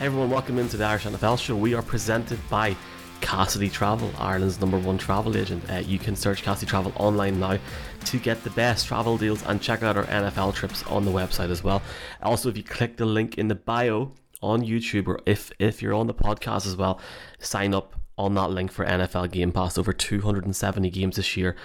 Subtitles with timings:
[0.00, 1.56] Everyone, welcome into the Irish NFL show.
[1.56, 2.76] We are presented by
[3.20, 5.68] Cassidy Travel, Ireland's number one travel agent.
[5.68, 7.58] Uh, you can search Cassidy Travel online now
[8.04, 11.50] to get the best travel deals and check out our NFL trips on the website
[11.50, 11.82] as well.
[12.22, 15.94] Also, if you click the link in the bio on YouTube or if if you're
[15.94, 17.00] on the podcast as well,
[17.40, 19.78] sign up on that link for NFL Game Pass.
[19.78, 21.56] Over 270 games this year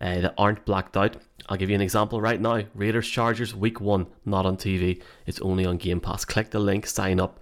[0.00, 1.16] uh, that aren't blacked out.
[1.48, 2.62] I'll give you an example right now.
[2.72, 5.02] Raiders Chargers week one, not on TV.
[5.26, 6.24] It's only on Game Pass.
[6.24, 7.40] Click the link, sign up.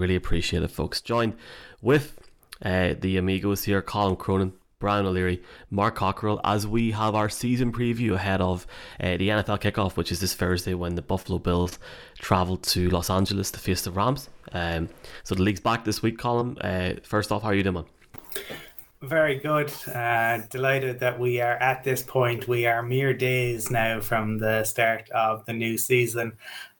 [0.00, 1.02] Really appreciate it, folks.
[1.02, 1.34] Joined
[1.82, 2.18] with
[2.62, 7.70] uh, the amigos here, Colin Cronin, Brian O'Leary, Mark Cockrell, as we have our season
[7.70, 8.66] preview ahead of
[8.98, 11.78] uh, the NFL kickoff, which is this Thursday when the Buffalo Bills
[12.18, 14.30] travel to Los Angeles to face the Rams.
[14.52, 14.88] Um,
[15.22, 16.56] so the league's back this week, Colin.
[16.60, 17.84] Uh, first off, how are you doing?
[19.02, 19.70] Very good.
[19.86, 22.48] Uh, delighted that we are at this point.
[22.48, 26.38] We are mere days now from the start of the new season,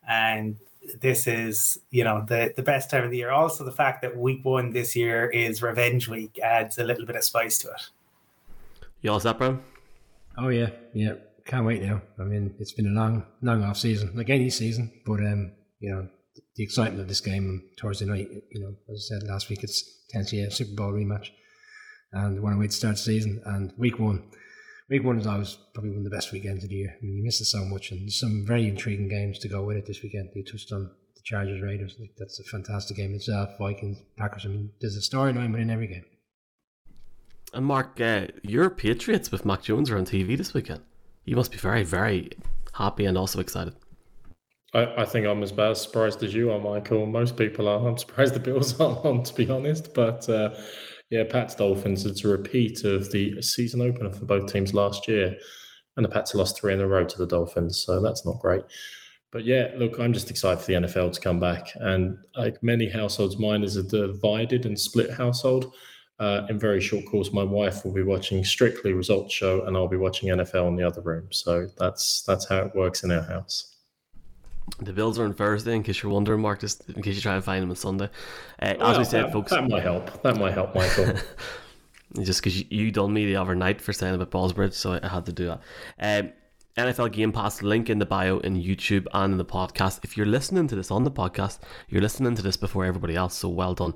[0.09, 0.57] and
[1.01, 3.31] this is you know the the best time of the year.
[3.31, 7.17] Also, the fact that week one this year is revenge week adds a little bit
[7.17, 7.89] of spice to it.
[9.01, 9.63] You all set, Brian?
[10.37, 11.15] Oh yeah, yeah.
[11.47, 12.03] Can't wait now.
[12.19, 14.93] I mean, it's been a long, long off season, like any season.
[15.05, 16.09] But um, you know,
[16.57, 18.29] the excitement of this game Thursday night.
[18.51, 21.29] You know, as I said last week, it's potentially a Super Bowl rematch,
[22.13, 24.25] and when I wait to start the season and week one
[24.91, 26.97] week one is always probably one of the best weekends of the year.
[27.01, 29.77] I mean, you miss it so much, and some very intriguing games to go with
[29.77, 30.31] it this weekend.
[30.35, 31.97] You touched on the Chargers Raiders.
[31.99, 33.51] Like, that's a fantastic game itself.
[33.59, 34.45] Vikings Packers.
[34.45, 36.05] I mean, there's a storyline within every game.
[37.55, 40.83] And Mark, uh, your Patriots with Mac Jones are on TV this weekend.
[41.25, 42.31] You must be very, very
[42.75, 43.75] happy and also excited.
[44.73, 47.07] I, I think I'm as bad surprised as you are, Michael.
[47.07, 47.89] Most people are.
[47.89, 49.95] I'm surprised the Bills aren't on, to be honest.
[49.95, 50.51] But uh,
[51.11, 52.07] yeah, Pats Dolphins.
[52.07, 55.37] It's a repeat of the season opener for both teams last year,
[55.97, 58.63] and the Pats lost three in a row to the Dolphins, so that's not great.
[59.33, 62.89] But yeah, look, I'm just excited for the NFL to come back, and like many
[62.89, 65.75] households, mine is a divided and split household.
[66.21, 69.89] Uh, in very short course, my wife will be watching strictly results show, and I'll
[69.89, 71.27] be watching NFL in the other room.
[71.31, 73.80] So that's that's how it works in our house.
[74.79, 77.35] The Bills are on Thursday, in case you're wondering, Mark, just in case you try
[77.35, 78.09] and find them on Sunday.
[78.61, 79.51] Uh, well, as we said, that, folks.
[79.51, 80.23] That might help.
[80.23, 81.15] That might help, Michael.
[82.23, 85.09] just because you, you done me the other night for saying about Ballsbridge, so I
[85.09, 85.61] had to do that.
[85.99, 86.33] Um,
[86.77, 90.01] NFL Game Pass link in the bio in YouTube and in the podcast.
[90.03, 93.35] If you're listening to this on the podcast, you're listening to this before everybody else,
[93.35, 93.95] so well done.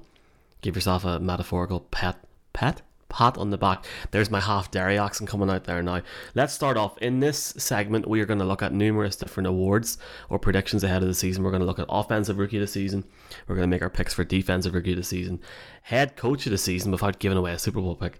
[0.60, 2.16] Give yourself a metaphorical pet.
[2.52, 2.82] Pet?
[3.14, 3.86] Pat on the back.
[4.10, 6.02] There's my half Derry accent coming out there now.
[6.34, 6.98] Let's start off.
[6.98, 9.98] In this segment, we are going to look at numerous different awards
[10.28, 11.44] or predictions ahead of the season.
[11.44, 13.04] We're going to look at offensive rookie of the season.
[13.46, 15.40] We're going to make our picks for defensive rookie of the season,
[15.82, 18.18] head coach of the season without giving away a Super Bowl pick,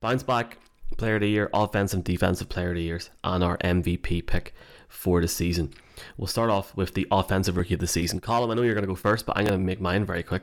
[0.00, 0.58] bounce back
[0.96, 4.54] player of the year, offensive defensive player of the years, and our MVP pick
[4.88, 5.72] for the season.
[6.16, 8.18] We'll start off with the offensive rookie of the season.
[8.18, 10.24] Colin, I know you're going to go first, but I'm going to make mine very
[10.24, 10.42] quick.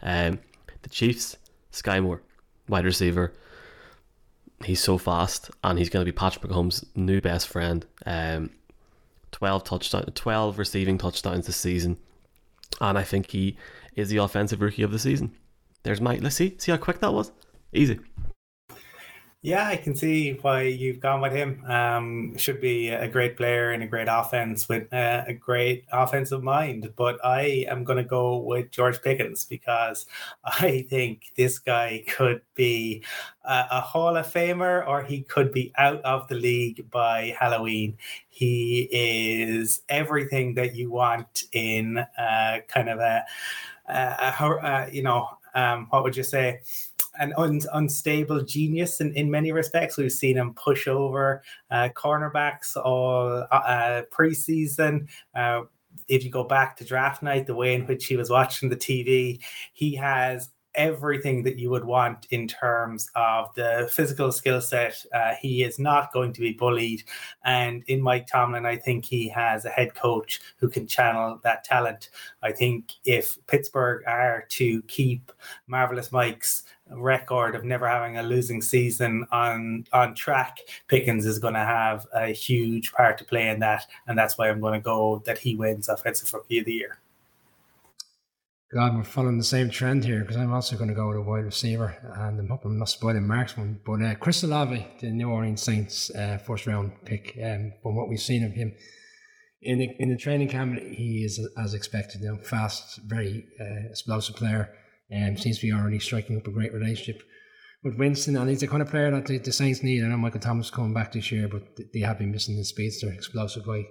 [0.00, 0.38] Um,
[0.82, 1.36] the Chiefs,
[1.72, 2.22] Skyy Moore
[2.68, 3.32] wide receiver.
[4.64, 7.84] He's so fast, and he's going to be Patrick Mahomes' new best friend.
[8.06, 8.50] Um,
[9.32, 11.98] twelve touchdowns, twelve receiving touchdowns this season,
[12.80, 13.56] and I think he
[13.96, 15.34] is the offensive rookie of the season.
[15.82, 16.22] There's Mike.
[16.22, 17.32] Let's see, see how quick that was.
[17.72, 17.98] Easy.
[19.44, 21.64] Yeah, I can see why you've gone with him.
[21.66, 26.44] Um, should be a great player and a great offense with uh, a great offensive
[26.44, 26.92] mind.
[26.94, 30.06] But I am going to go with George Pickens because
[30.44, 33.02] I think this guy could be
[33.44, 37.96] a, a Hall of Famer or he could be out of the league by Halloween.
[38.28, 43.24] He is everything that you want in uh, kind of a,
[43.88, 46.60] a, a, you know, um, what would you say?
[47.18, 49.96] An un, unstable genius in, in many respects.
[49.96, 55.08] We've seen him push over uh, cornerbacks all uh, uh, preseason.
[55.34, 55.62] Uh,
[56.08, 58.76] if you go back to draft night, the way in which he was watching the
[58.76, 59.40] TV,
[59.72, 65.04] he has everything that you would want in terms of the physical skill set.
[65.14, 67.04] Uh, he is not going to be bullied.
[67.44, 71.64] And in Mike Tomlin, I think he has a head coach who can channel that
[71.64, 72.08] talent.
[72.42, 75.30] I think if Pittsburgh are to keep
[75.66, 76.64] Marvelous Mike's
[76.96, 80.58] record of never having a losing season on on track,
[80.88, 83.86] Pickens is going to have a huge part to play in that.
[84.06, 86.98] And that's why I'm going to go that he wins Offensive Rookie of the Year.
[88.74, 91.22] God, we're following the same trend here because I'm also going to go with a
[91.22, 93.78] wide receiver, and I'm hoping I'm not spoiling Mark's one.
[93.84, 98.08] But uh, Chris Olave, the New Orleans Saints uh, first round pick, um, from what
[98.08, 98.72] we've seen of him
[99.62, 102.22] in the, in the training camp, he is as expected.
[102.22, 104.74] You know, fast, very uh, explosive player,
[105.14, 107.22] um, seems to be already striking up a great relationship
[107.82, 108.36] with Winston.
[108.36, 110.04] And he's the kind of player that the, the Saints need.
[110.04, 111.62] I know Michael Thomas coming back this year, but
[111.92, 113.84] they have been missing the speedster, explosive guy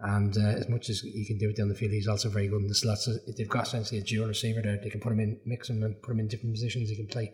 [0.00, 2.48] And uh, as much as he can do it down the field, he's also very
[2.48, 3.06] good in the slots.
[3.06, 4.78] So they've got essentially a dual receiver there.
[4.82, 6.90] They can put him in, mix him and put him in different positions.
[6.90, 7.32] He can play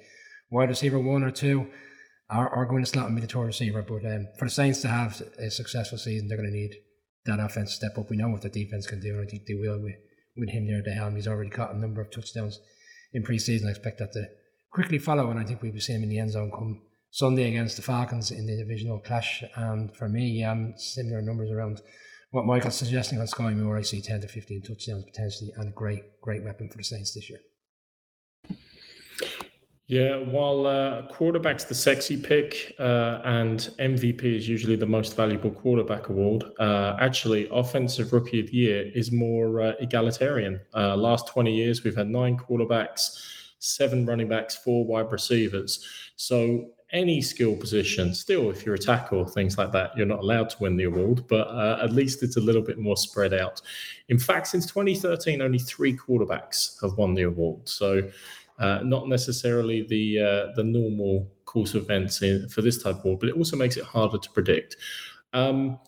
[0.51, 1.67] wide receiver one or two,
[2.31, 3.83] or, or go in the slot and be the third receiver.
[3.83, 6.75] But um, for the Saints to have a successful season, they're going to need
[7.27, 8.11] that offense step up.
[8.11, 9.95] We know what the defense can do, and I think they will with,
[10.37, 11.17] with him there at the helm.
[11.17, 12.59] He's already caught a number of touchdowns
[13.13, 13.67] in preseason.
[13.67, 14.27] I expect that to
[14.71, 17.49] quickly follow, and I think we'll be seeing him in the end zone come Sunday
[17.49, 19.45] against the Falcons in the divisional clash.
[19.55, 21.81] And for me, um, similar numbers around
[22.31, 23.77] what Michael's suggesting on Skyy Moore.
[23.77, 27.15] I see 10 to 15 touchdowns potentially, and a great, great weapon for the Saints
[27.15, 27.41] this year.
[29.93, 35.51] Yeah, while uh, quarterback's the sexy pick uh, and MVP is usually the most valuable
[35.51, 40.59] quarterback award, uh, actually, Offensive Rookie of the Year is more uh, egalitarian.
[40.75, 43.19] Uh, last 20 years, we've had nine quarterbacks,
[43.59, 45.87] seven running backs, four wide receivers.
[46.17, 48.15] So any skill position.
[48.15, 51.27] Still, if you're a tackle, things like that, you're not allowed to win the award,
[51.27, 53.63] but uh, at least it's a little bit more spread out.
[54.09, 57.67] In fact, since 2013, only three quarterbacks have won the award.
[57.69, 58.03] So,
[58.59, 63.05] uh, not necessarily the uh, the normal course of events in, for this type of
[63.05, 64.77] war, but it also makes it harder to predict.
[65.33, 65.79] Um,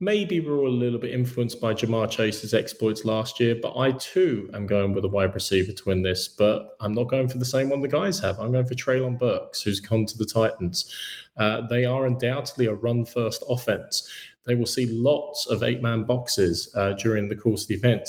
[0.00, 3.92] Maybe we're all a little bit influenced by Ja'Marr Chase's exploits last year, but I
[3.92, 6.26] too am going with a wide receiver to win this.
[6.26, 8.38] But I'm not going for the same one the guys have.
[8.40, 10.92] I'm going for Treylon Burks, who's gone to the Titans.
[11.36, 14.06] Uh, they are undoubtedly a run first offense.
[14.44, 18.08] They will see lots of eight man boxes uh, during the course of the event.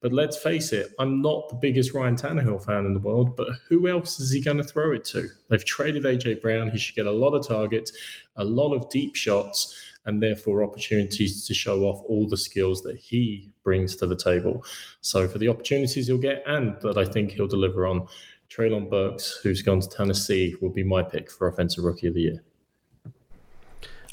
[0.00, 3.48] But let's face it, I'm not the biggest Ryan Tannehill fan in the world, but
[3.68, 5.28] who else is he going to throw it to?
[5.48, 6.70] They've traded AJ Brown.
[6.70, 7.92] He should get a lot of targets,
[8.36, 9.74] a lot of deep shots
[10.06, 14.64] and therefore opportunities to show off all the skills that he brings to the table.
[15.00, 18.06] So for the opportunities he'll get and that I think he'll deliver on,
[18.48, 22.20] Treylon Burks, who's gone to Tennessee, will be my pick for Offensive Rookie of the
[22.20, 22.44] Year.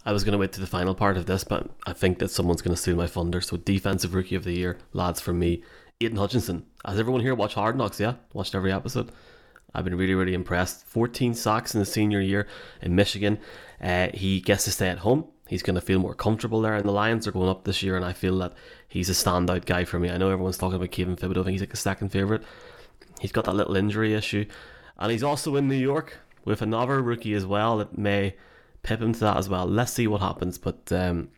[0.05, 2.29] I was going to wait to the final part of this, but I think that
[2.29, 3.39] someone's going to steal my thunder.
[3.39, 5.63] So, Defensive Rookie of the Year, lads, for me,
[6.01, 6.65] Aidan Hutchinson.
[6.83, 7.99] Has everyone here watched Hard Knocks?
[7.99, 9.11] Yeah, watched every episode.
[9.73, 10.85] I've been really, really impressed.
[10.85, 12.47] 14 sacks in his senior year
[12.81, 13.39] in Michigan.
[13.81, 15.25] Uh, he gets to stay at home.
[15.47, 16.75] He's going to feel more comfortable there.
[16.75, 18.53] And the Lions are going up this year, and I feel that
[18.87, 20.09] he's a standout guy for me.
[20.09, 21.41] I know everyone's talking about Kayvon Thibodeaux.
[21.41, 22.43] I think he's like a second favourite.
[23.19, 24.45] He's got that little injury issue.
[24.97, 28.35] And he's also in New York with another rookie as well that may
[28.83, 29.65] pip him to that as well.
[29.65, 30.57] Let's see what happens.
[30.57, 31.29] But um,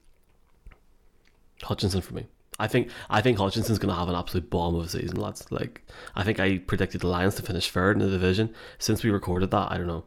[1.63, 2.25] Hutchinson for me.
[2.57, 5.51] I think I think Hutchinson's going to have an absolute bomb of a season, lads.
[5.51, 8.53] Like I think I predicted the Lions to finish third in the division.
[8.79, 10.05] Since we recorded that, I don't know.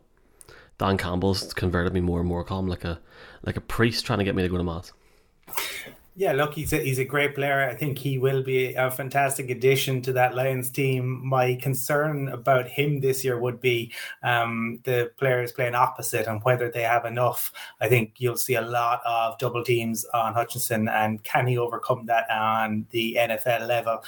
[0.79, 3.01] Dan Campbell's converted me more and more calm, like a
[3.43, 4.93] like a priest trying to get me to go to mass.
[6.19, 7.61] Yeah, look, he's a, he's a great player.
[7.71, 11.25] I think he will be a fantastic addition to that Lions team.
[11.25, 13.93] My concern about him this year would be
[14.25, 17.53] um, the players playing opposite and whether they have enough.
[17.81, 22.07] I think you'll see a lot of double teams on Hutchinson, and can he overcome
[22.07, 24.03] that on the NFL level?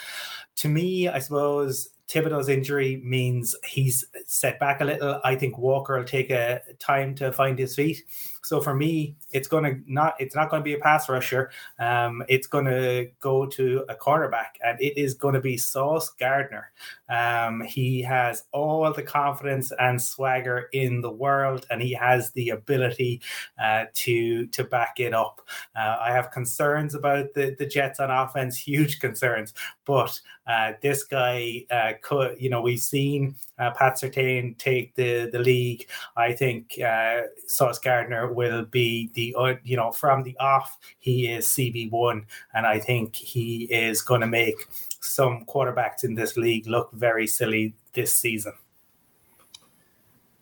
[0.57, 5.21] To me, I suppose Thibodeaux's injury means he's set back a little.
[5.23, 8.03] I think Walker will take a time to find his feet.
[8.43, 11.51] So for me, it's going to not it's not going to be a pass rusher.
[11.79, 16.11] Um, it's going to go to a quarterback, and it is going to be Sauce
[16.11, 16.73] Gardner.
[17.09, 22.51] Um, he has all the confidence and swagger in the world, and he has the
[22.51, 23.21] ability
[23.63, 25.41] uh, to to back it up.
[25.77, 29.53] Uh, I have concerns about the the Jets on offense, huge concerns,
[29.85, 35.29] but uh, this guy uh, could, you know, we've seen uh, Pat Surtain take the
[35.31, 35.87] the league.
[36.17, 41.29] I think uh, Sauce Gardner will be the uh, you know from the off he
[41.31, 44.67] is CB one, and I think he is going to make
[45.01, 48.55] some quarterbacks in this league look very silly this season.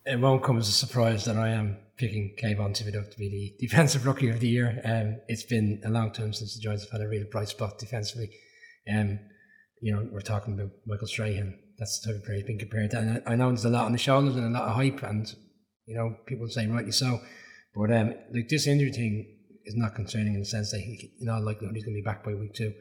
[0.05, 3.53] It won't come as a surprise that I am picking Kayvon Thibodeaux to be the
[3.59, 4.81] defensive rookie of the year.
[4.85, 7.77] Um, it's been a long time since the Giants have had a real bright spot
[7.77, 8.31] defensively.
[8.91, 9.19] Um,
[9.81, 11.59] you know, we're talking about Michael Strahan.
[11.79, 12.99] That's the type of player he's been compared to.
[12.99, 15.01] And I, I know there's a lot on the shoulders and a lot of hype,
[15.03, 15.33] and
[15.85, 17.19] you know, people say rightly so.
[17.75, 21.29] But um, like this injury thing is not concerning in the sense that he, in
[21.29, 22.75] all likelihood he's going to be back by week two to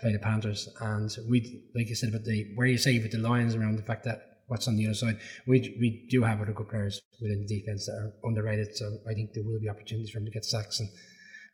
[0.00, 0.68] play the Panthers.
[0.80, 3.82] And we, like you said about the where you say with the Lions around the
[3.82, 7.44] fact that what's on the other side, we we do have other good players within
[7.46, 8.76] the defense that are underrated.
[8.76, 10.80] So I think there will be opportunities for him to get sacks.
[10.80, 10.88] And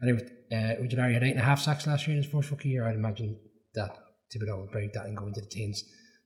[0.03, 2.51] I think uh, Ojulari had eight and a half sacks last year in his first
[2.51, 2.87] rookie year.
[2.87, 3.39] I'd imagine
[3.75, 3.97] that
[4.35, 5.83] Thibodeaux will break that and go into the teens.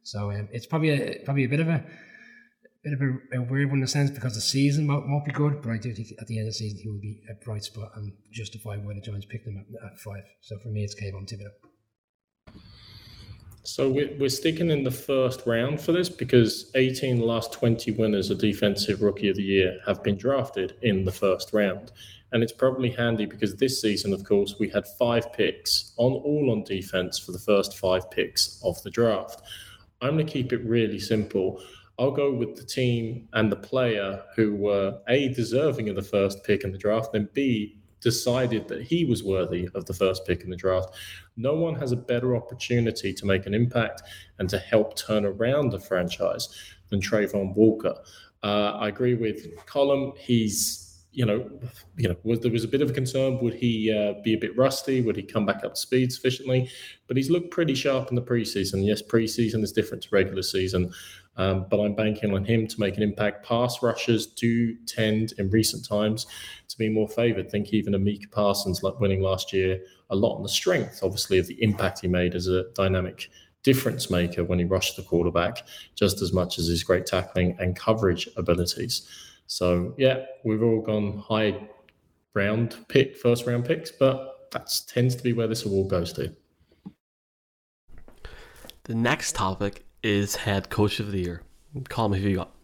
[0.08, 1.84] So um, it's probably a, probably a bit of a
[2.82, 5.32] bit of a, a, weird one in a sense because the season won't, won't, be
[5.32, 7.44] good, but I do think at the end of the season he will be a
[7.44, 10.24] bright spot and justify why the Giants picked him at, at five.
[10.40, 12.54] So for me, it's Kayvon Thibodeaux.
[13.64, 18.30] So we're, we're sticking in the first round for this because 18 last 20 winners
[18.30, 21.92] of Defensive Rookie of the Year have been drafted in the first round.
[22.32, 26.50] And it's probably handy because this season, of course, we had five picks on all
[26.50, 29.42] on defense for the first five picks of the draft.
[30.00, 31.60] I'm going to keep it really simple.
[31.98, 36.44] I'll go with the team and the player who were A, deserving of the first
[36.44, 40.42] pick in the draft, and B, decided that he was worthy of the first pick
[40.42, 40.94] in the draft.
[41.36, 44.02] No one has a better opportunity to make an impact
[44.38, 46.48] and to help turn around the franchise
[46.90, 47.94] than Travon Walker.
[48.44, 50.16] Uh, I agree with Colm.
[50.16, 50.87] He's
[51.18, 51.50] you know,
[51.96, 53.40] you know, was there was a bit of a concern.
[53.40, 55.00] Would he uh, be a bit rusty?
[55.00, 56.70] Would he come back up to speed sufficiently?
[57.08, 58.86] But he's looked pretty sharp in the preseason.
[58.86, 60.92] Yes, preseason is different to regular season,
[61.36, 63.44] um, but I'm banking on him to make an impact.
[63.44, 66.28] Pass rushers do tend, in recent times,
[66.68, 67.50] to be more favoured.
[67.50, 71.40] Think even a Micah Parsons, like winning last year, a lot on the strength, obviously,
[71.40, 73.28] of the impact he made as a dynamic
[73.64, 77.74] difference maker when he rushed the quarterback, just as much as his great tackling and
[77.74, 79.04] coverage abilities.
[79.48, 81.68] So yeah, we've all gone high
[82.34, 86.32] round pick, first round picks, but that tends to be where this award goes to.
[88.84, 91.42] The next topic is head coach of the year.
[91.88, 92.54] Call me who you got.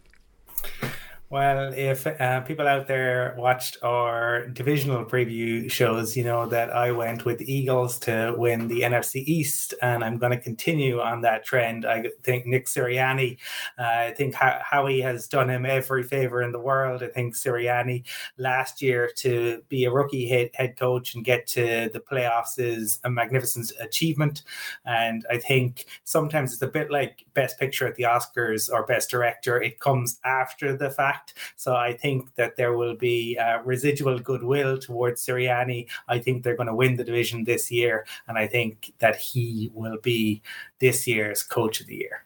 [1.31, 6.91] Well, if uh, people out there watched our divisional preview shows, you know that I
[6.91, 11.43] went with Eagles to win the NFC East, and I'm going to continue on that
[11.43, 11.83] trend.
[11.83, 13.39] I think Nick Sirianni,
[13.79, 17.01] uh, I think Howie has done him every favor in the world.
[17.01, 18.03] I think Sirianni
[18.37, 22.99] last year to be a rookie head, head coach and get to the playoffs is
[23.03, 24.43] a magnificent achievement.
[24.85, 29.09] And I think sometimes it's a bit like Best Picture at the Oscars or Best
[29.09, 31.14] Director, it comes after the fact
[31.55, 35.87] So I think that there will be uh, residual goodwill towards Sirianni.
[36.07, 39.71] I think they're going to win the division this year, and I think that he
[39.73, 40.41] will be
[40.79, 42.25] this year's coach of the year.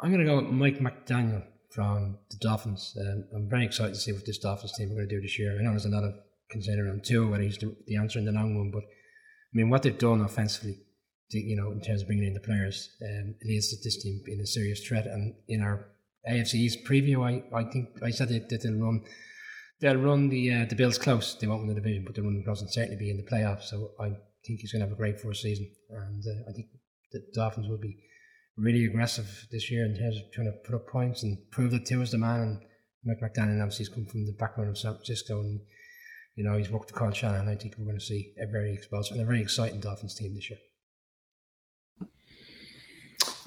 [0.00, 2.96] I'm going to go with Mike McDaniel from the Dolphins.
[3.00, 5.38] Um, I'm very excited to see what this Dolphins team are going to do this
[5.38, 5.56] year.
[5.58, 6.14] I know there's a lot of
[6.50, 9.68] concern around too, whether he's the, the answer in the long run, but I mean,
[9.68, 10.78] what they've done offensively,
[11.30, 14.40] you know, in terms of bringing in the players, um, leads to this team being
[14.40, 15.06] a serious threat.
[15.06, 15.88] And in our
[16.28, 19.02] AFC's preview, I, I think I said that, that they'll run
[19.80, 21.36] they'll run the uh, the Bills close.
[21.40, 23.64] They won't win the division, but they'll run close and certainly be in the playoffs.
[23.64, 24.08] So I
[24.46, 26.68] think he's going to have a great first season, and uh, I think
[27.12, 27.98] the Dolphins will be
[28.56, 31.86] really aggressive this year in terms of trying to put up points and prove that
[31.86, 32.40] Tua is the man.
[32.40, 32.60] And
[33.04, 35.60] Mike McDaniel obviously has come from the background of San Francisco, and
[36.36, 37.48] you know he's worked with Kyle Shanahan.
[37.48, 40.34] I think we're going to see a very explosive and a very exciting Dolphins team
[40.34, 40.58] this year.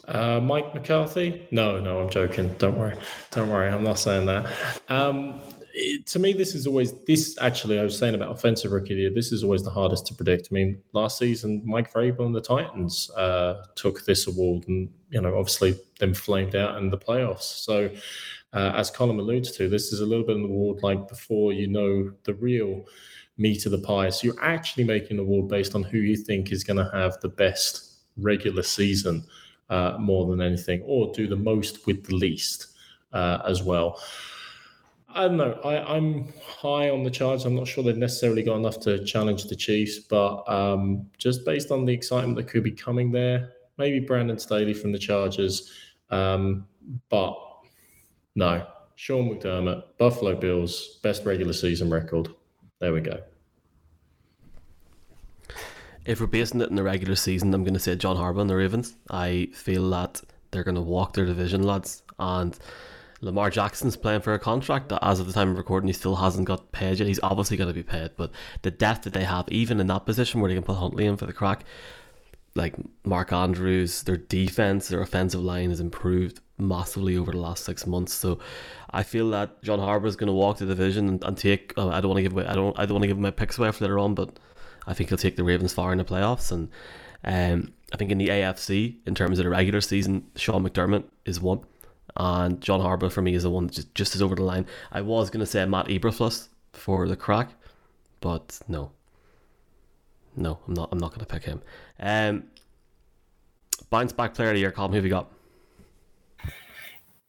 [0.08, 1.48] Uh, Mike McCarthy?
[1.52, 2.54] No, no, I'm joking.
[2.58, 2.96] Don't worry.
[3.32, 3.70] Don't worry.
[3.70, 4.52] I'm not saying that.
[4.90, 5.40] Um,
[5.74, 7.38] it, to me, this is always this.
[7.40, 9.10] Actually, I was saying about offensive rookie of year.
[9.10, 10.50] This is always the hardest to predict.
[10.52, 15.22] I mean, last season, Mike Vrabel and the Titans uh, took this award, and you
[15.22, 17.64] know, obviously, them flamed out in the playoffs.
[17.64, 17.90] So,
[18.52, 21.54] uh, as Colin alludes to, this is a little bit of an award like before
[21.54, 22.86] you know the real
[23.38, 24.10] meat of the pie.
[24.10, 27.20] So you're actually making an award based on who you think is going to have
[27.22, 29.26] the best regular season
[29.74, 32.68] uh, more than anything, or do the most with the least
[33.12, 34.00] uh, as well.
[35.10, 35.60] I don't know.
[35.64, 37.46] I, am high on the charge.
[37.46, 41.72] I'm not sure they've necessarily got enough to challenge the Chiefs, but um, just based
[41.72, 45.72] on the excitement that could be coming there, maybe Brandon Staley from the Chargers.
[46.10, 46.68] Um,
[47.10, 47.36] but
[48.36, 48.66] no,
[48.96, 52.30] Sean McDermott, Buffalo Bills, best regular season record.
[52.80, 53.20] There we go
[56.06, 58.50] if we're basing it in the regular season, I'm going to say John Harbaugh and
[58.50, 58.96] the Ravens.
[59.10, 62.04] I feel that they're going to walk their division, lads.
[62.20, 62.58] And
[63.22, 66.16] Lamar Jackson's playing for a contract that, as of the time of recording, he still
[66.16, 67.08] hasn't got paid yet.
[67.08, 68.32] He's obviously going to be paid, but
[68.64, 71.18] the depth that they have, even in that position where they can put Huntley in
[71.18, 71.64] for the crack,
[72.56, 77.88] like Mark Andrews, their defense, their offensive line has improved massively over the last six
[77.88, 78.14] months.
[78.14, 78.40] So
[78.92, 81.74] I feel that John Harbaugh is going to walk the division and, and take.
[81.78, 82.46] Uh, I don't want to give away.
[82.46, 82.78] I don't.
[82.78, 84.38] I don't want to give my picks away for later on, but
[84.88, 86.52] I think he'll take the Ravens far in the playoffs.
[86.52, 86.70] And
[87.24, 91.40] um, I think in the AFC, in terms of the regular season, Sean McDermott is
[91.40, 91.62] one.
[92.16, 94.66] And John Harbaugh for me is the one just, just as over the line.
[94.92, 97.50] I was going to say Matt Eberflus for the crack,
[98.20, 98.92] but no.
[100.36, 100.90] No, I'm not.
[100.92, 101.62] I'm not going to pick him.
[102.00, 102.46] Um,
[103.90, 104.72] bounce back player of the year.
[104.72, 105.32] Colm, who have you got?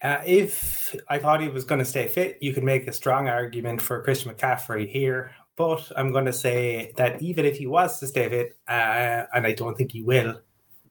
[0.02, 3.28] Uh, if I thought he was going to stay fit, you could make a strong
[3.28, 5.34] argument for Christian McCaffrey here.
[5.56, 9.46] But I'm going to say that even if he was to stay fit, uh, and
[9.46, 10.40] I don't think he will,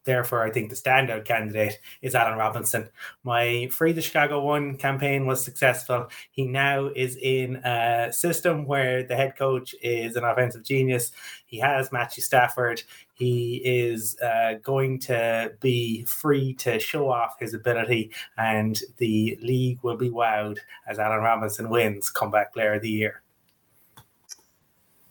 [0.06, 2.90] therefore, I think the standout candidate is Allen Robinson.
[3.24, 6.08] My Free the Chicago One campaign was successful.
[6.32, 11.12] He now is in a system where the head coach is an offensive genius.
[11.46, 12.84] He has Matthew Stafford.
[13.16, 19.80] He is uh, going to be free to show off his ability, and the league
[19.84, 23.24] will be wowed as Allen Robinson wins Comeback Player of the Year.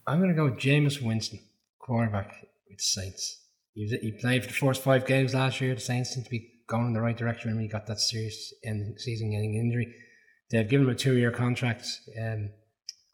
[0.06, 1.40] I'm going to go with Jameis Winston,
[1.78, 2.34] quarterback
[2.68, 3.40] with the Saints.
[3.74, 5.74] He, was, he played for the first five games last year.
[5.74, 8.52] The Saints seem to be going in the right direction when he got that serious
[8.64, 9.94] end, season-ending injury.
[10.50, 11.86] They've given him a two-year contract.
[12.20, 12.50] Um,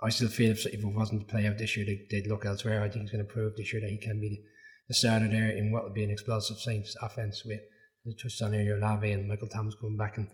[0.00, 2.82] I still feel if, if it wasn't to play this year, they, would look elsewhere.
[2.82, 4.42] I think he's going to prove this year that he can be the,
[4.88, 7.60] the starter there in what would be an explosive Saints offense with
[8.04, 10.28] the touchdown area, Olave and Michael Thomas coming back and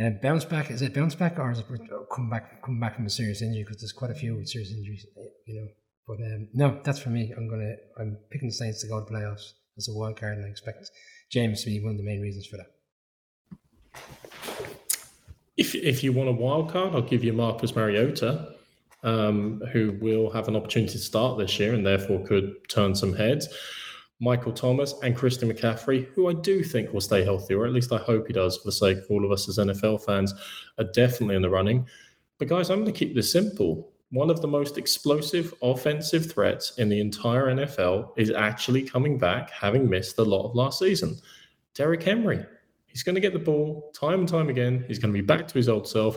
[0.00, 0.70] uh, bounce back.
[0.70, 1.66] Is it bounce back or is it
[2.14, 3.62] come back come back from a serious injury?
[3.62, 5.68] Because there's quite a few with serious injuries, uh, you know.
[6.06, 7.32] But um, no, that's for me.
[7.36, 10.46] I'm gonna I'm picking the Saints to go to playoffs as a wild card, and
[10.46, 10.90] I expect
[11.34, 12.66] Jameis to be one of the main reasons for that.
[15.56, 18.54] If if you want a wild card, I'll give you Marcus Mariota,
[19.02, 23.12] um, who will have an opportunity to start this year and therefore could turn some
[23.12, 23.48] heads.
[24.22, 27.92] Michael Thomas and Christian McCaffrey, who I do think will stay healthy, or at least
[27.92, 30.32] I hope he does for the sake of all of us as NFL fans,
[30.78, 31.88] are definitely in the running.
[32.38, 33.92] But guys, I'm going to keep this simple.
[34.10, 39.50] One of the most explosive offensive threats in the entire NFL is actually coming back,
[39.50, 41.18] having missed a lot of last season.
[41.74, 42.46] Derrick Henry.
[42.86, 44.84] He's going to get the ball time and time again.
[44.86, 46.16] He's going to be back to his old self,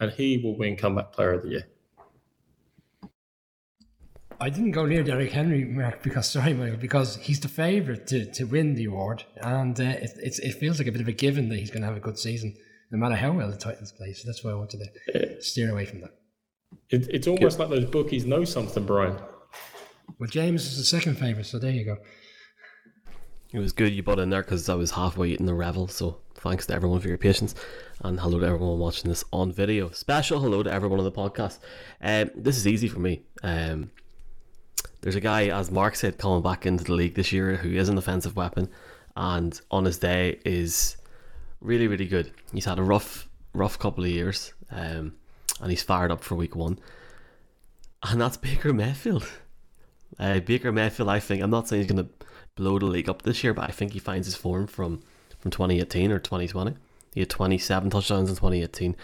[0.00, 1.66] and he will win Comeback Player of the Year.
[4.38, 8.30] I didn't go near Derrick Henry, Mark, because sorry, Michael, because he's the favourite to,
[8.32, 11.48] to win the award, and uh, it, it feels like a bit of a given
[11.48, 12.54] that he's going to have a good season,
[12.90, 14.12] no matter how well the Titans play.
[14.12, 14.80] So that's why I wanted
[15.12, 16.10] to steer away from that.
[16.90, 19.16] It, it's almost like those bookies know something, Brian.
[20.18, 21.96] Well, Jameis is the second favourite, so there you go.
[23.52, 25.88] It was good you bought in there because I was halfway eating the revel.
[25.88, 27.54] So thanks to everyone for your patience,
[28.02, 29.90] and hello to everyone watching this on video.
[29.90, 31.58] Special hello to everyone on the podcast.
[32.02, 33.22] Um, this is easy for me.
[33.42, 33.90] Um,
[35.06, 37.88] there's a guy, as Mark said, coming back into the league this year who is
[37.88, 38.68] an offensive weapon,
[39.14, 40.96] and on his day is
[41.60, 42.32] really, really good.
[42.52, 45.14] He's had a rough, rough couple of years, um,
[45.60, 46.80] and he's fired up for week one,
[48.02, 49.28] and that's Baker Mayfield.
[50.18, 52.10] Uh, Baker Mayfield, I think, I'm not saying he's going to
[52.54, 55.02] blow the league up this year, but I think he finds his form from
[55.38, 56.74] from 2018 or 2020.
[57.16, 58.94] He had 27 touchdowns in 2018,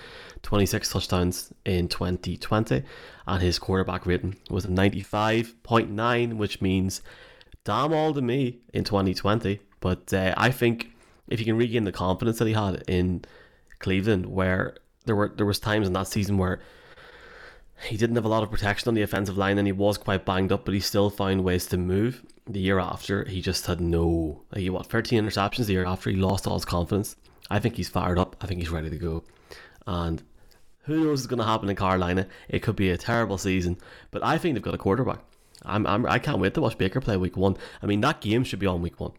[0.43, 2.83] 26 touchdowns in 2020,
[3.27, 7.01] and his quarterback rating was 95.9, which means
[7.65, 9.61] damn all to me in 2020.
[9.81, 10.91] But uh, I think
[11.29, 13.25] if he can regain the confidence that he had in
[13.79, 16.61] Cleveland, where there were there was times in that season where
[17.89, 20.27] he didn't have a lot of protection on the offensive line and he was quite
[20.27, 22.23] banged up, but he still found ways to move.
[22.47, 24.43] The year after, he just had no.
[24.55, 27.17] He what 13 interceptions the year after he lost all his confidence.
[27.53, 28.35] I think he's fired up.
[28.41, 29.25] I think he's ready to go.
[29.87, 30.23] And
[30.85, 32.27] who knows what's going to happen in Carolina?
[32.49, 33.77] It could be a terrible season,
[34.11, 35.19] but I think they've got a quarterback.
[35.65, 37.59] I'm, I'm I can't wait to watch Baker play week one.
[37.83, 39.13] I mean, that game should be on week one.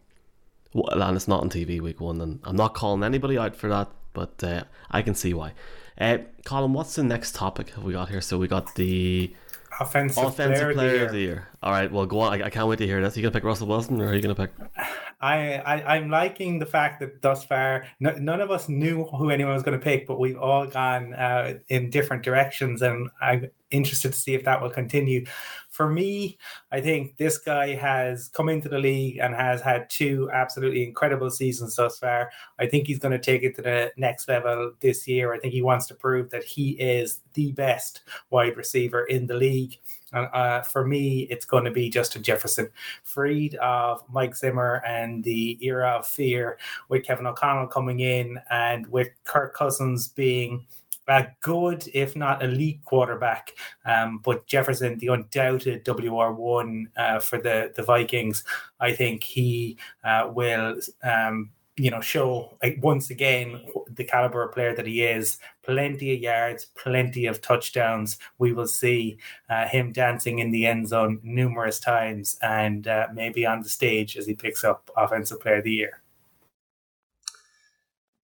[0.74, 3.70] Well, and it's not on TV week one, and I'm not calling anybody out for
[3.70, 5.54] that, but uh, I can see why.
[6.02, 8.20] Uh, Colin, what's the next topic have we got here?
[8.20, 9.34] So we got the
[9.80, 11.48] offensive, offensive player, player, of the year.
[11.62, 12.42] All right, well, go on.
[12.42, 13.16] I, I can't wait to hear this.
[13.16, 14.52] Are you gonna pick Russell Wilson, or are you gonna pick?
[15.24, 19.30] I, I I'm liking the fact that thus far no, none of us knew who
[19.30, 23.50] anyone was going to pick, but we've all gone uh, in different directions, and I'm
[23.72, 25.26] interested to see if that will continue.
[25.70, 26.38] For me,
[26.72, 31.32] I think this guy has come into the league and has had two absolutely incredible
[31.32, 32.30] seasons thus far.
[32.60, 35.34] I think he's going to take it to the next level this year.
[35.34, 39.36] I think he wants to prove that he is the best wide receiver in the
[39.36, 39.80] league.
[40.14, 42.70] And uh, for me, it's going to be Justin Jefferson,
[43.04, 46.58] freed of Mike Zimmer and the era of fear,
[46.90, 50.66] with Kevin O'Connell coming in and with Kirk Cousins being
[51.08, 53.52] a good, if not elite quarterback.
[53.86, 58.44] Um, but Jefferson, the undoubted WR1 uh, for the, the Vikings,
[58.80, 60.78] I think he uh, will.
[61.04, 65.40] Um, you know, show like, once again the caliber of player that he is.
[65.64, 68.20] Plenty of yards, plenty of touchdowns.
[68.38, 69.18] We will see
[69.50, 74.18] uh, him dancing in the end zone numerous times, and uh, maybe on the stage
[74.18, 76.02] as he picks up Offensive Player of the Year.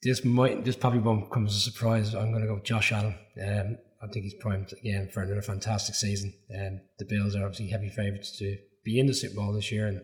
[0.01, 2.13] This might, this probably won't come as a surprise.
[2.13, 3.15] I'm going to go with Josh Allen.
[3.41, 6.33] Um, I think he's primed again for another fantastic season.
[6.53, 9.87] Um, the Bills are obviously heavy favourites to be in the Super Bowl this year,
[9.87, 10.01] and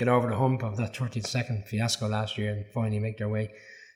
[0.00, 3.28] get over the hump of that 13 second fiasco last year and finally make their
[3.28, 3.52] way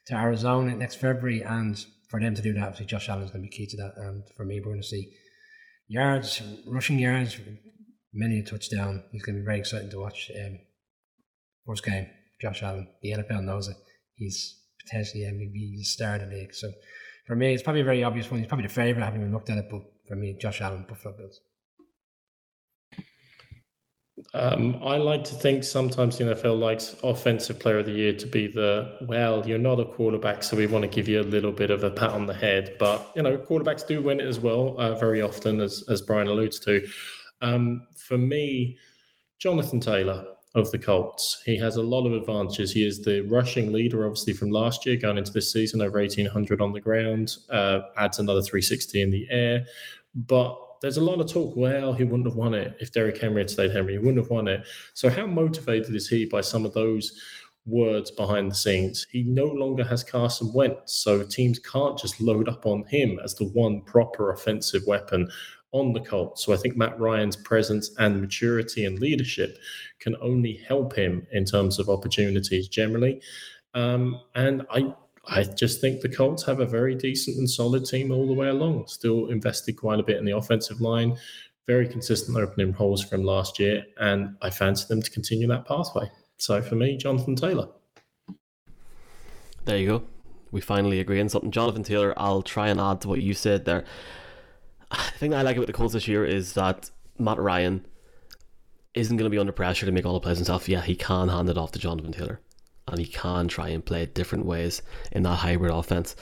[0.06, 1.42] to Arizona next February.
[1.42, 3.76] And for them to do that, obviously, Josh Allen is going to be key to
[3.78, 3.94] that.
[3.96, 5.14] And for me, we're going to see
[5.88, 7.38] yards, rushing yards,
[8.12, 9.02] many a touchdown.
[9.12, 10.30] He's going to be very exciting to watch.
[10.38, 10.58] Um,
[11.66, 12.06] first game,
[12.38, 12.86] Josh Allen.
[13.00, 13.76] The NFL knows it.
[14.14, 15.54] He's potentially MVP.
[15.54, 16.54] He's a star of the league.
[16.54, 16.70] So
[17.26, 18.40] for me, it's probably a very obvious one.
[18.40, 19.02] He's probably the favourite.
[19.02, 21.40] I haven't even looked at it, but for me, Josh Allen, Buffalo Bills.
[24.32, 28.26] Um, I like to think sometimes the NFL likes offensive player of the year to
[28.26, 31.52] be the well, you're not a quarterback, so we want to give you a little
[31.52, 32.74] bit of a pat on the head.
[32.78, 36.26] But you know, quarterbacks do win it as well, uh, very often, as as Brian
[36.26, 36.84] alludes to.
[37.42, 38.78] Um, for me,
[39.38, 42.72] Jonathan Taylor of the Colts, he has a lot of advantages.
[42.72, 46.60] He is the rushing leader, obviously from last year, going into this season over 1800
[46.60, 49.66] on the ground, uh, adds another 360 in the air,
[50.14, 51.56] but there's a lot of talk.
[51.56, 53.92] Well, he wouldn't have won it if Derrick Henry had stayed Henry.
[53.92, 54.66] He wouldn't have won it.
[54.94, 57.20] So, how motivated is he by some of those
[57.66, 59.06] words behind the scenes?
[59.10, 63.34] He no longer has Carson Wentz, so teams can't just load up on him as
[63.34, 65.30] the one proper offensive weapon
[65.72, 66.44] on the Colts.
[66.44, 69.56] So, I think Matt Ryan's presence and maturity and leadership
[69.98, 73.20] can only help him in terms of opportunities generally.
[73.74, 74.94] Um, and I
[75.26, 78.48] I just think the Colts have a very decent and solid team all the way
[78.48, 78.87] along.
[78.88, 81.16] Still invested quite a bit in the offensive line,
[81.66, 86.10] very consistent opening holes from last year, and I fancy them to continue that pathway.
[86.37, 87.68] So for me, Jonathan Taylor.
[89.64, 90.02] There you go.
[90.50, 91.50] We finally agree on something.
[91.50, 93.84] Jonathan Taylor, I'll try and add to what you said there.
[94.90, 97.87] The thing I like about the Colts this year is that Matt Ryan
[98.94, 100.68] isn't going to be under pressure to make all the plays himself.
[100.68, 102.40] Yeah, he can hand it off to Jonathan Taylor
[102.88, 106.16] and he can try and play different ways in that hybrid offense.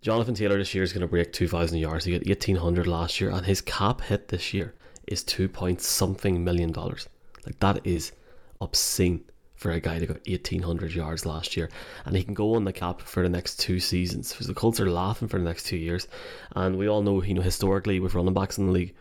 [0.00, 2.04] Jonathan Taylor this year is going to break 2,000 yards.
[2.04, 4.74] He got 1,800 last year, and his cap hit this year
[5.06, 7.08] is two point something million dollars.
[7.44, 8.12] Like that is
[8.60, 9.24] obscene
[9.56, 11.68] for a guy that got 1,800 yards last year,
[12.06, 14.32] and he can go on the cap for the next two seasons.
[14.32, 16.08] Because the Colts are laughing for the next two years,
[16.56, 18.94] and we all know, you know, historically with running backs in the league,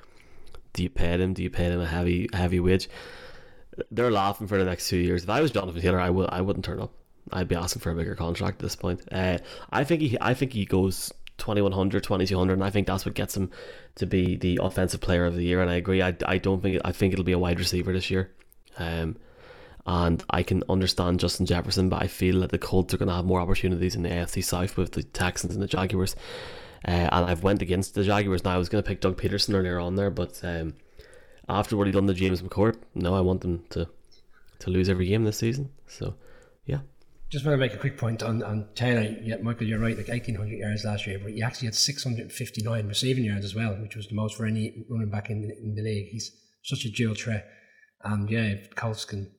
[0.73, 1.34] do you pay them?
[1.34, 2.89] Do you pay them a heavy, heavy wage?
[3.91, 5.23] They're laughing for the next two years.
[5.23, 6.93] If I was Jonathan Taylor, I would I wouldn't turn up.
[7.31, 9.01] I'd be asking for a bigger contract at this point.
[9.11, 9.37] Uh,
[9.71, 13.35] I think he I think he goes 2100 2200 and I think that's what gets
[13.35, 13.49] him
[13.95, 16.79] to be the offensive player of the year and I agree I, I don't think
[16.85, 18.31] I think it'll be a wide receiver this year
[18.77, 19.17] um
[19.85, 23.15] and I can understand Justin Jefferson but I feel that the Colts are going to
[23.15, 26.15] have more opportunities in the AFC South with the Texans and the Jaguars
[26.87, 29.55] uh, and I've went against the Jaguars now I was going to pick Doug Pederson
[29.55, 30.75] earlier on there but um
[31.49, 33.88] after what he done to James McCourt, no, I want them to
[34.59, 35.71] to lose every game this season.
[35.88, 36.15] So,
[36.65, 36.79] yeah.
[37.29, 39.15] Just want to make a quick point on, on Taylor.
[39.21, 43.23] Yeah, Michael, you're right, like 1,800 yards last year, but he actually had 659 receiving
[43.23, 46.09] yards as well, which was the most for any running back in, in the league.
[46.09, 46.31] He's
[46.63, 47.47] such a dual threat.
[48.03, 49.31] And yeah, if Colts can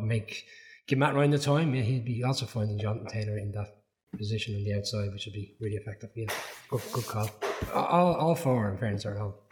[0.00, 0.44] make
[0.86, 3.68] give Matt Ryan the time, yeah, he'd be also finding Jonathan Taylor in that
[4.16, 6.10] position on the outside, which would be really effective.
[6.16, 6.32] Yeah,
[6.68, 7.30] good, good call.
[7.74, 9.46] All, all four, in fairness, are all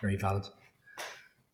[0.00, 0.44] very valid.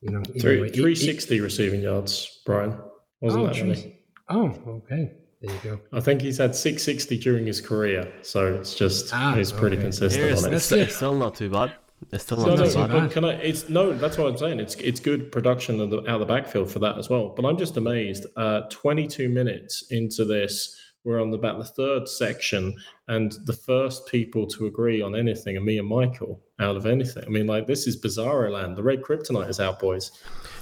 [0.02, 2.78] You know, Three, way, 360 he, receiving yards, Brian.
[3.20, 4.00] Wasn't oh, that many?
[4.30, 5.12] Oh, okay.
[5.42, 5.80] There you go.
[5.92, 9.84] I think he's had 660 during his career, so it's just ah, he's pretty okay.
[9.84, 10.56] consistent on it.
[10.56, 11.74] It's, it's still not too bad.
[12.12, 13.10] It's still not no, too no, bad.
[13.10, 13.32] Can I?
[13.34, 13.92] It's no.
[13.92, 14.60] That's what I'm saying.
[14.60, 17.30] It's it's good production of the, out of the backfield for that as well.
[17.34, 18.26] But I'm just amazed.
[18.36, 22.74] Uh, 22 minutes into this, we're on about the third section,
[23.08, 27.24] and the first people to agree on anything are me and Michael out of anything.
[27.26, 28.76] I mean, like this is bizarre land.
[28.76, 30.12] The red kryptonite is out, boys.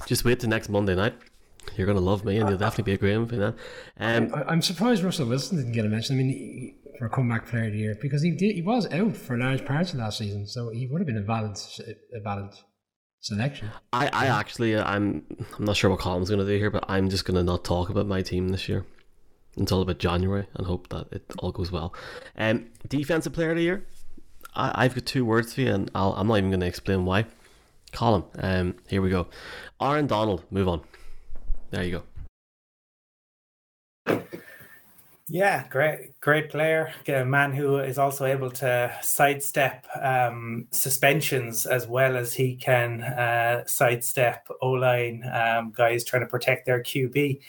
[0.06, 1.14] Just wait till next Monday night.
[1.76, 3.54] You're gonna love me, and you'll definitely be agreeing with me then.
[3.98, 6.16] Um, I, am surprised Russell Wilson didn't get a mention.
[6.16, 8.54] I mean, he, for a comeback player of the year because he did.
[8.54, 11.22] He was out for large parts of last season, so he would have been a
[11.22, 11.58] valid,
[12.14, 12.50] a valid
[13.20, 13.70] selection.
[13.92, 15.24] I, I actually, I'm,
[15.58, 18.06] I'm not sure what Colin's gonna do here, but I'm just gonna not talk about
[18.06, 18.84] my team this year
[19.58, 21.94] until about January and hope that it all goes well.
[22.36, 23.84] Um, defensive player of the year.
[24.54, 27.04] I, have got two words for you, and i am not even going to explain
[27.04, 27.26] why.
[27.92, 29.28] Colin, um, here we go.
[29.80, 30.82] Aaron Donald, move on.
[31.70, 32.02] There you go.
[35.30, 36.90] Yeah, great, great player.
[37.06, 43.02] A man who is also able to sidestep um, suspensions as well as he can
[43.02, 47.40] uh, sidestep O line um, guys trying to protect their QB.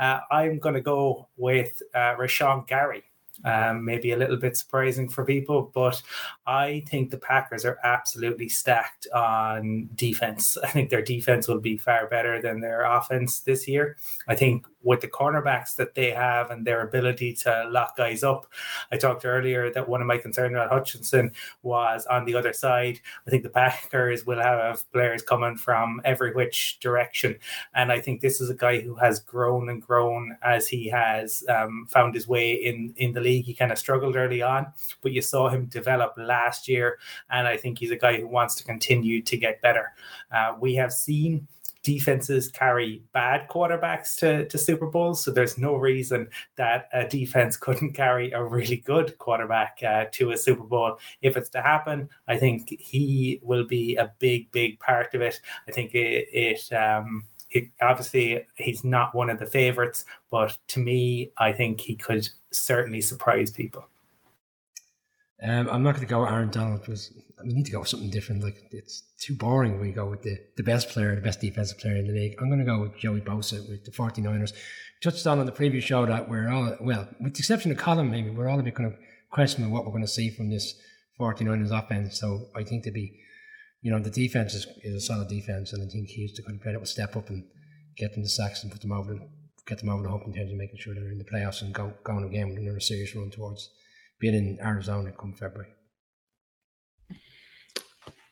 [0.00, 3.04] Uh, I'm going to go with uh, Rashan Gary.
[3.44, 6.02] Um, maybe a little bit surprising for people, but
[6.46, 10.56] I think the Packers are absolutely stacked on defense.
[10.64, 13.98] I think their defense will be far better than their offense this year.
[14.26, 18.46] I think with the cornerbacks that they have and their ability to lock guys up.
[18.92, 23.00] I talked earlier that one of my concerns about Hutchinson was on the other side.
[23.26, 27.36] I think the Packers will have players coming from every which direction.
[27.74, 31.42] And I think this is a guy who has grown and grown as he has
[31.48, 33.44] um, found his way in, in the league.
[33.44, 34.68] He kind of struggled early on,
[35.02, 36.98] but you saw him develop last year.
[37.28, 39.92] And I think he's a guy who wants to continue to get better.
[40.30, 41.48] Uh, we have seen
[41.86, 47.56] defenses carry bad quarterbacks to, to Super Bowls, so there's no reason that a defense
[47.64, 50.98] couldn't carry a really good quarterback uh, to a Super Bowl.
[51.22, 55.40] If it's to happen, I think he will be a big, big part of it.
[55.68, 60.80] I think it, it um, it, obviously he's not one of the favorites, but to
[60.80, 63.86] me, I think he could certainly surprise people.
[65.42, 67.12] Um, I'm not going to go with Aaron Donald because
[67.44, 68.42] we need to go with something different.
[68.42, 71.78] Like it's too boring when we go with the, the best player, the best defensive
[71.78, 72.36] player in the league.
[72.40, 74.52] I'm going to go with Joey Bosa with the 49ers.
[75.02, 78.10] Touched on on the previous show that we're all well, with the exception of Colin,
[78.10, 78.98] maybe we're all a bit kind of
[79.30, 80.74] questioning what we're going to see from this
[81.20, 82.18] 49ers offense.
[82.18, 83.20] So I think to be,
[83.82, 86.56] you know, the defense is, is a solid defense, and I think he's to kind
[86.56, 87.44] of play will step up and
[87.98, 89.18] get them the sacks and put them over,
[89.66, 91.74] get them over the hump in terms of making sure they're in the playoffs and
[91.74, 93.68] go going again with another serious run towards
[94.18, 95.70] being in Arizona come February.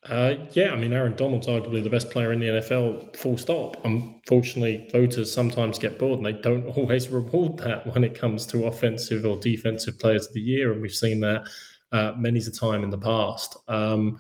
[0.09, 3.83] Uh, yeah, I mean, Aaron Donald's arguably the best player in the NFL, full stop.
[3.87, 8.67] Unfortunately, voters sometimes get bored and they don't always reward that when it comes to
[8.67, 10.73] offensive or defensive players of the year.
[10.73, 11.49] And we've seen that
[11.93, 13.57] uh, many a time in the past.
[13.69, 14.19] Um,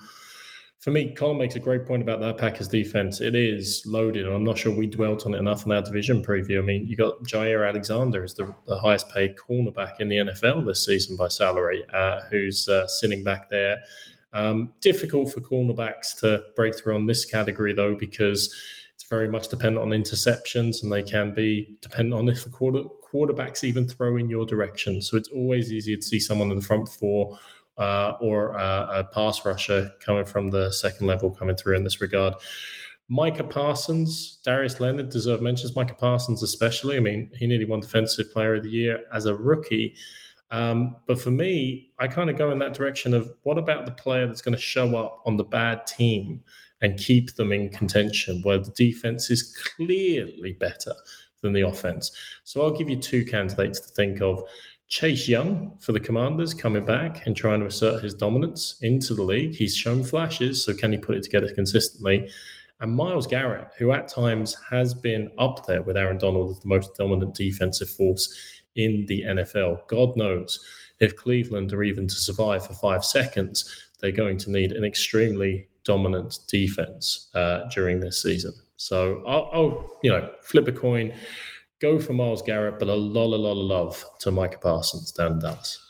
[0.85, 3.23] for me, Colin makes a great point about that Packers defense.
[3.23, 6.23] It is loaded, and I'm not sure we dwelt on it enough in our division
[6.23, 6.59] preview.
[6.59, 10.67] I mean, you got Jaire Alexander is the, the highest paid cornerback in the NFL
[10.67, 13.79] this season by salary, uh, who's uh, sitting back there.
[14.35, 18.55] Um, difficult for cornerbacks to break through on this category, though, because
[18.95, 22.83] it's very much dependent on interceptions, and they can be dependent on if the quarter,
[23.11, 25.01] quarterbacks even throw in your direction.
[25.01, 27.39] So it's always easier to see someone in the front four
[27.79, 32.01] uh, or uh, a pass rusher coming from the second level coming through in this
[32.01, 32.35] regard.
[33.09, 35.77] Micah Parsons, Darius Leonard deserve mentions.
[35.77, 36.97] Micah Parsons, especially.
[36.97, 39.95] I mean, he nearly won Defensive Player of the Year as a rookie.
[40.51, 43.93] Um, but for me, I kind of go in that direction of what about the
[43.93, 46.43] player that's going to show up on the bad team
[46.81, 50.95] and keep them in contention where the defense is clearly better
[51.43, 52.11] than the offense?
[52.45, 54.43] So I'll give you two candidates to think of.
[54.89, 59.23] Chase Young for the Commanders coming back and trying to assert his dominance into the
[59.23, 59.55] league.
[59.55, 62.31] He's shown flashes, so can he put it together consistently?
[62.81, 66.69] And Myles Garrett, who at times has been up there with Aaron Donald as the
[66.69, 69.87] most dominant defensive force in the NFL.
[69.89, 70.65] God knows
[71.01, 75.69] if Cleveland are even to survive for five seconds, they're going to need an extremely
[75.85, 78.53] dominant defense uh, during this season.
[78.77, 81.13] So I'll, I'll, you know, flip a coin
[81.81, 85.33] go for Myles Garrett, but a lot, a lot of love to Micah Parsons down
[85.33, 85.81] in Dallas.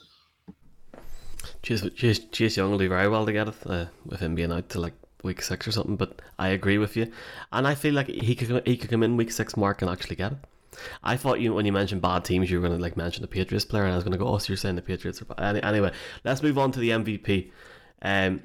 [1.62, 4.52] Chase, Chase, Chase Young will do very well to get it uh, with him being
[4.52, 5.96] out to like week six or something.
[5.96, 7.10] But I agree with you,
[7.52, 10.16] and I feel like he could he could come in week six mark and actually
[10.16, 10.38] get it.
[11.02, 13.28] I thought you when you mentioned bad teams, you were going to like mention the
[13.28, 15.26] Patriots player, and I was going to go, "Oh, so you're saying the Patriots are
[15.26, 15.92] bad?" Anyway,
[16.24, 17.50] let's move on to the MVP.
[18.02, 18.42] Um,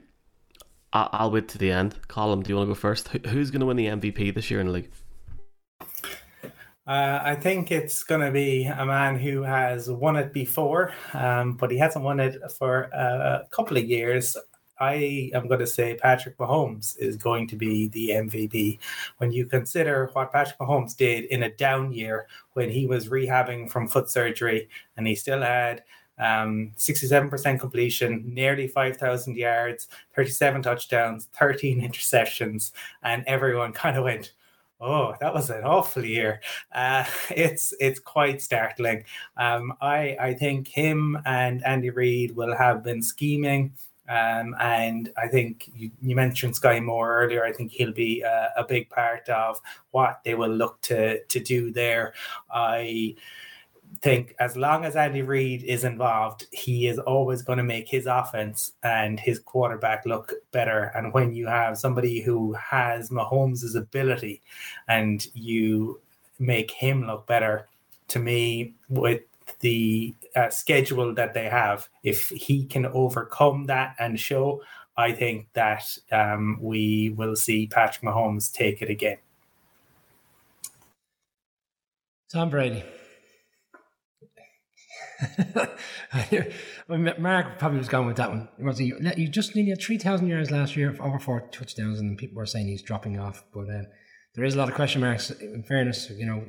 [0.91, 1.95] I'll wait to the end.
[2.07, 3.09] Colin, do you want to go first?
[3.09, 4.89] Who's going to win the MVP this year in the league?
[6.89, 11.53] Uh, I think it's going to be a man who has won it before, um,
[11.53, 14.35] but he hasn't won it for a couple of years.
[14.79, 18.79] I am going to say Patrick Mahomes is going to be the MVP.
[19.17, 23.69] When you consider what Patrick Mahomes did in a down year when he was rehabbing
[23.69, 25.83] from foot surgery and he still had
[26.17, 32.71] um, 67% completion, nearly 5,000 yards, 37 touchdowns, 13 interceptions,
[33.03, 34.33] and everyone kind of went,
[34.81, 36.41] Oh, that was an awful year.
[36.71, 39.03] Uh, it's it's quite startling.
[39.37, 43.73] Um, I I think him and Andy Reid will have been scheming.
[44.07, 47.45] Um, and I think you, you, mentioned Skyy Moore earlier.
[47.45, 49.61] I think he'll be a, a big part of
[49.91, 52.13] what they will look to to do there.
[52.51, 53.15] I
[54.01, 58.05] think as long as Andy Reid is involved, he is always going to make his
[58.05, 60.91] offense and his quarterback look better.
[60.95, 64.41] And when you have somebody who has Mahomes' ability
[64.87, 65.99] and you
[66.39, 67.67] make him look better,
[68.09, 69.21] to me, with
[69.59, 74.61] the uh, schedule that they have, if he can overcome that and show,
[74.97, 79.17] I think that um, we will see Patrick Mahomes take it again.
[82.31, 82.83] Tom Brady.
[87.19, 88.47] Mark probably was going with that one.
[88.59, 88.93] Was he?
[89.17, 92.45] You just nearly had three thousand yards last year, over four touchdowns, and people were
[92.45, 93.43] saying he's dropping off.
[93.53, 93.83] But uh,
[94.35, 95.31] there is a lot of question marks.
[95.31, 96.43] In fairness, you know,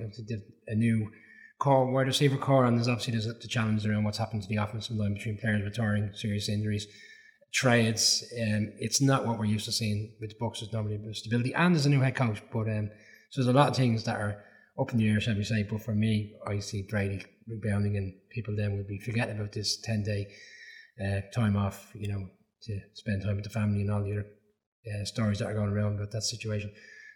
[0.69, 1.11] a new
[1.59, 4.57] core wide receiver core, and there's obviously there's the challenge around what's happened to the
[4.57, 6.87] offensive line between players retiring, serious injuries,
[7.53, 8.25] trades.
[8.41, 10.61] Um, it's not what we're used to seeing with the Bucs.
[10.61, 12.43] There's normally stability, and there's a new head coach.
[12.53, 12.91] But um,
[13.31, 14.43] so there's a lot of things that are
[14.79, 15.67] up in the air, shall we say.
[15.69, 19.81] But for me, I see Brady rebounding, and people then will be forgetting about this
[19.81, 20.29] ten day
[21.05, 21.91] uh, time off.
[21.95, 22.27] You know,
[22.63, 24.27] to spend time with the family and all the other
[24.87, 26.73] uh, stories that are going around about that situation.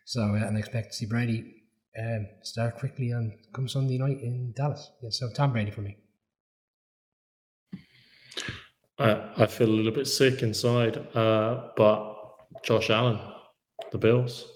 [0.07, 1.63] So, uh, and I expect to see Brady
[1.99, 4.91] um, start quickly on come Sunday night in Dallas.
[5.03, 5.97] Yeah, so Tom Brady for me.
[8.99, 12.15] I, I feel a little bit sick inside, uh, but
[12.63, 13.19] Josh Allen,
[13.91, 14.47] the Bills,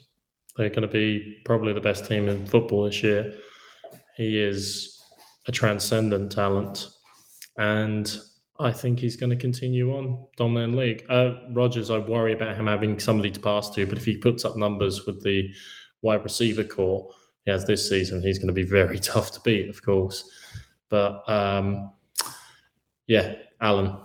[0.57, 3.35] they're going to be probably the best team in football this year.
[4.17, 4.98] He is
[5.49, 6.89] a transcendent talent,
[7.57, 8.21] and
[8.61, 11.05] I think he's going to continue on dominating league.
[11.09, 14.45] Uh, Rodgers, I worry about him having somebody to pass to, but if he puts
[14.45, 15.51] up numbers with the
[16.03, 17.11] wide receiver core
[17.45, 20.29] he has this season, he's going to be very tough to beat, of course.
[20.91, 21.93] But um,
[23.07, 23.97] yeah, Allen.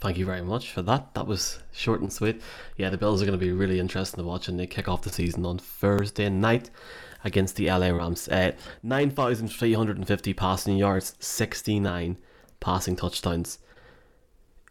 [0.00, 1.12] Thank you very much for that.
[1.14, 2.40] That was short and sweet.
[2.76, 5.02] Yeah, the Bills are going to be really interesting to watch, and they kick off
[5.02, 6.70] the season on Thursday night
[7.24, 8.28] against the LA Rams.
[8.28, 8.52] Uh,
[8.82, 12.16] 9,350 passing yards, 69
[12.60, 13.58] passing touchdowns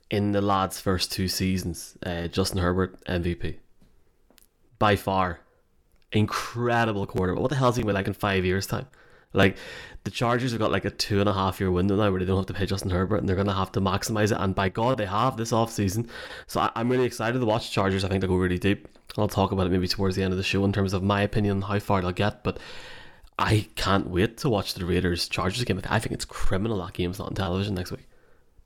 [0.10, 1.98] in the lads' first two seasons.
[2.06, 3.58] Uh, Justin Herbert, MVP.
[4.80, 5.40] By far.
[6.12, 7.36] Incredible quarter.
[7.36, 8.88] What the hell is he going to be like in five years' time?
[9.34, 9.58] Like
[10.04, 12.26] the Chargers have got like a two and a half year window now where they
[12.26, 14.38] don't have to pay Justin Herbert and they're going to have to maximize it.
[14.40, 16.10] And by God, they have this off season.
[16.48, 18.04] So I, am really excited to watch Chargers.
[18.04, 18.88] I think they'll go really deep.
[19.18, 21.22] I'll talk about it maybe towards the end of the show in terms of my
[21.22, 22.44] opinion how far they'll get.
[22.44, 22.58] But
[23.40, 25.82] I can't wait to watch the Raiders Chargers game.
[25.90, 28.08] I think it's criminal that game's not on television next week.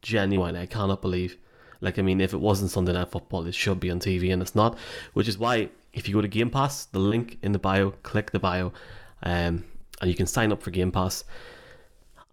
[0.02, 1.38] Genuinely, I cannot believe.
[1.82, 4.41] Like, I mean, if it wasn't Sunday Night Football, it should be on TV, and
[4.41, 4.78] it's not.
[5.13, 8.32] Which is why, if you go to Game Pass, the link in the bio, click
[8.32, 8.71] the bio.
[9.24, 9.65] Um,
[10.01, 11.23] and you can sign up for Game Pass.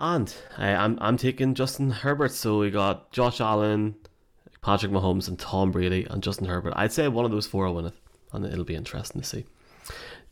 [0.01, 2.33] And uh, I'm I'm taking Justin Herbert.
[2.33, 3.97] So we got Josh Allen,
[4.63, 6.73] Patrick Mahomes, and Tom Brady, and Justin Herbert.
[6.77, 7.95] I'd say one of those four will win it,
[8.33, 9.45] and it'll be interesting to see.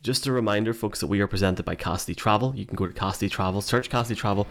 [0.03, 2.53] Just a reminder, folks, that we are presented by Cassidy Travel.
[2.55, 4.47] You can go to Cassidy Travel, search Cassidy Travel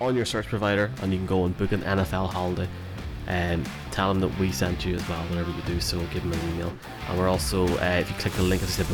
[0.00, 2.68] on your search provider, and you can go and book an NFL holiday.
[3.26, 5.22] And tell them that we sent you as well.
[5.28, 6.72] Whenever you do so, give them an email.
[7.08, 8.84] And we're also, uh, if you click the link at the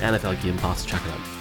[0.00, 1.39] NFL Game Pass, check it out.